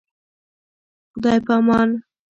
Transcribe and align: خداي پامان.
خداي 1.11 1.39
پامان. 1.47 1.89